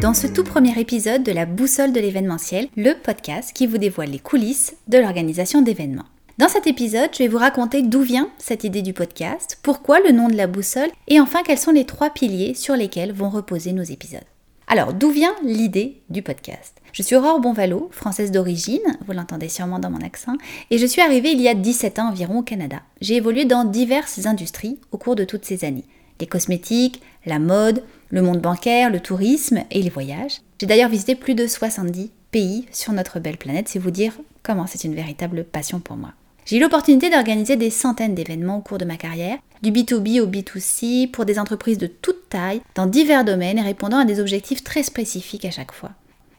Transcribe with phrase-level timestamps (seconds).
[0.00, 4.08] dans ce tout premier épisode de la Boussole de l'événementiel, le podcast qui vous dévoile
[4.08, 6.06] les coulisses de l'organisation d'événements.
[6.38, 10.12] Dans cet épisode, je vais vous raconter d'où vient cette idée du podcast, pourquoi le
[10.12, 13.72] nom de la boussole et enfin quels sont les trois piliers sur lesquels vont reposer
[13.72, 14.24] nos épisodes.
[14.68, 16.80] Alors, d'où vient l'idée du podcast?
[16.94, 20.36] Je suis Aurore Bonvalo, française d'origine, vous l'entendez sûrement dans mon accent,
[20.70, 22.80] et je suis arrivée il y a 17 ans environ au Canada.
[23.02, 25.84] J'ai évolué dans diverses industries au cours de toutes ces années.
[26.20, 30.40] Les cosmétiques, la mode, le monde bancaire, le tourisme et les voyages.
[30.60, 34.66] J'ai d'ailleurs visité plus de 70 pays sur notre belle planète, c'est vous dire comment
[34.66, 36.12] c'est une véritable passion pour moi.
[36.46, 40.26] J'ai eu l'opportunité d'organiser des centaines d'événements au cours de ma carrière, du B2B au
[40.26, 44.64] B2C, pour des entreprises de toute taille, dans divers domaines et répondant à des objectifs
[44.64, 45.90] très spécifiques à chaque fois.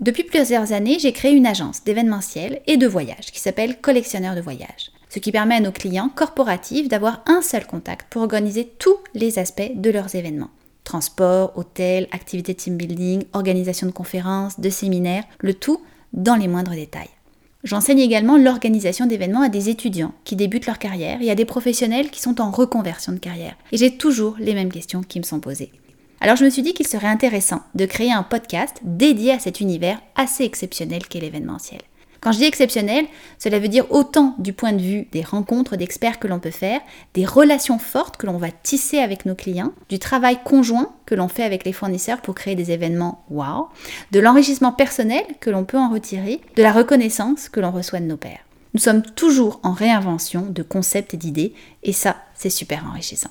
[0.00, 4.40] Depuis plusieurs années, j'ai créé une agence d'événementiel et de voyage qui s'appelle Collectionneur de
[4.40, 8.96] voyage, ce qui permet à nos clients corporatifs d'avoir un seul contact pour organiser tous
[9.14, 10.50] les aspects de leurs événements.
[10.82, 15.80] Transport, hôtel, activités team building, organisation de conférences, de séminaires, le tout
[16.12, 17.10] dans les moindres détails.
[17.62, 22.10] J'enseigne également l'organisation d'événements à des étudiants qui débutent leur carrière et à des professionnels
[22.10, 23.54] qui sont en reconversion de carrière.
[23.70, 25.70] Et j'ai toujours les mêmes questions qui me sont posées.
[26.20, 29.60] Alors je me suis dit qu'il serait intéressant de créer un podcast dédié à cet
[29.60, 31.82] univers assez exceptionnel qu'est l'événementiel.
[32.24, 33.04] Quand je dis exceptionnel,
[33.38, 36.80] cela veut dire autant du point de vue des rencontres d'experts que l'on peut faire,
[37.12, 41.28] des relations fortes que l'on va tisser avec nos clients, du travail conjoint que l'on
[41.28, 43.68] fait avec les fournisseurs pour créer des événements wow,
[44.10, 48.06] de l'enrichissement personnel que l'on peut en retirer, de la reconnaissance que l'on reçoit de
[48.06, 48.40] nos pairs.
[48.72, 51.52] Nous sommes toujours en réinvention de concepts et d'idées,
[51.82, 53.30] et ça, c'est super enrichissant.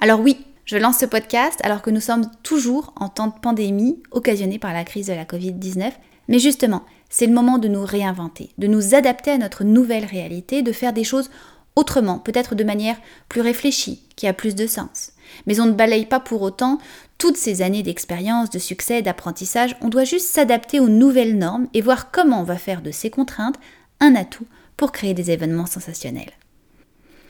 [0.00, 4.02] Alors oui, je lance ce podcast alors que nous sommes toujours en temps de pandémie
[4.12, 5.92] occasionnée par la crise de la Covid-19,
[6.28, 10.62] mais justement, c'est le moment de nous réinventer, de nous adapter à notre nouvelle réalité,
[10.62, 11.30] de faire des choses
[11.76, 12.96] autrement, peut-être de manière
[13.28, 15.12] plus réfléchie, qui a plus de sens.
[15.46, 16.78] Mais on ne balaye pas pour autant
[17.18, 21.82] toutes ces années d'expérience, de succès, d'apprentissage, on doit juste s'adapter aux nouvelles normes et
[21.82, 23.60] voir comment on va faire de ces contraintes
[24.00, 24.46] un atout
[24.78, 26.32] pour créer des événements sensationnels.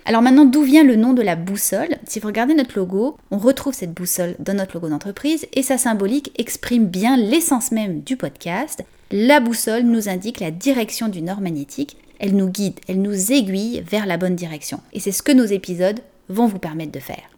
[0.05, 1.97] Alors maintenant, d'où vient le nom de la boussole?
[2.07, 5.77] Si vous regardez notre logo, on retrouve cette boussole dans notre logo d'entreprise et sa
[5.77, 8.85] symbolique exprime bien l'essence même du podcast.
[9.15, 11.99] La boussole nous indique la direction du nord magnétique.
[12.19, 14.81] Elle nous guide, elle nous aiguille vers la bonne direction.
[14.95, 16.01] Et c'est ce que nos épisodes
[16.31, 17.29] vont vous permettre de faire.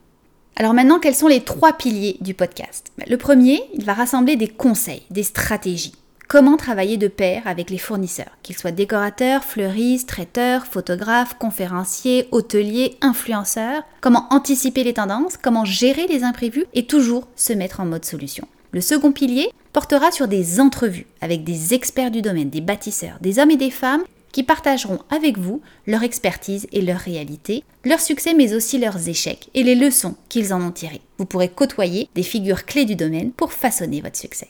[0.54, 2.92] Alors maintenant, quels sont les trois piliers du podcast?
[3.08, 5.96] Le premier, il va rassembler des conseils, des stratégies.
[6.28, 12.96] Comment travailler de pair avec les fournisseurs, qu'ils soient décorateurs, fleuristes, traiteurs, photographes, conférenciers, hôteliers,
[13.00, 16.66] influenceurs, comment anticiper les tendances, comment gérer les imprévus?
[16.74, 18.46] Et toujours se mettre en mode solution.
[18.70, 23.40] Le second pilier portera sur des entrevues avec des experts du domaine, des bâtisseurs, des
[23.40, 28.34] hommes et des femmes qui partageront avec vous leur expertise et leur réalité, leurs succès
[28.34, 31.02] mais aussi leurs échecs et les leçons qu'ils en ont tirées.
[31.18, 34.48] Vous pourrez côtoyer des figures clés du domaine pour façonner votre succès.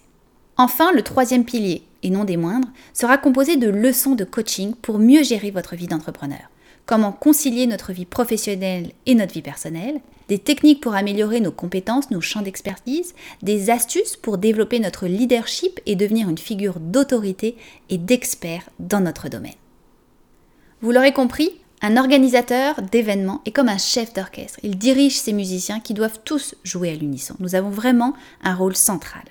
[0.58, 4.98] Enfin, le troisième pilier, et non des moindres, sera composé de leçons de coaching pour
[4.98, 6.50] mieux gérer votre vie d'entrepreneur.
[6.86, 12.10] Comment concilier notre vie professionnelle et notre vie personnelle, des techniques pour améliorer nos compétences,
[12.10, 17.56] nos champs d'expertise, des astuces pour développer notre leadership et devenir une figure d'autorité
[17.88, 19.52] et d'expert dans notre domaine.
[20.82, 21.50] Vous l'aurez compris,
[21.80, 24.60] un organisateur d'événements est comme un chef d'orchestre.
[24.62, 27.34] Il dirige ses musiciens qui doivent tous jouer à l'unisson.
[27.40, 29.22] Nous avons vraiment un rôle central.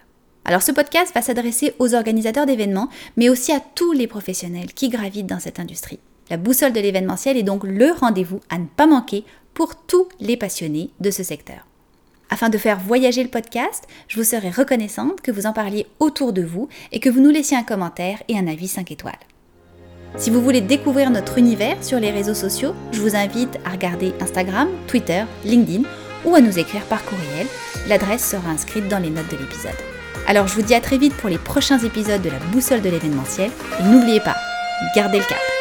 [0.46, 4.90] Alors ce podcast va s'adresser aux organisateurs d'événements, mais aussi à tous les professionnels qui
[4.90, 6.00] gravitent dans cette industrie.
[6.30, 10.38] La boussole de l'événementiel est donc le rendez-vous à ne pas manquer pour tous les
[10.38, 11.68] passionnés de ce secteur.
[12.30, 16.34] Afin de faire voyager le podcast, je vous serai reconnaissante que vous en parliez autour
[16.34, 19.14] de vous et que vous nous laissiez un commentaire et un avis 5 étoiles.
[20.16, 24.14] Si vous voulez découvrir notre univers sur les réseaux sociaux, je vous invite à regarder
[24.20, 25.84] Instagram, Twitter, LinkedIn
[26.26, 27.48] ou à nous écrire par courriel.
[27.88, 29.72] L'adresse sera inscrite dans les notes de l'épisode.
[30.28, 32.90] Alors je vous dis à très vite pour les prochains épisodes de la boussole de
[32.90, 34.38] l'événementiel et n'oubliez pas,
[34.96, 35.53] gardez le cap.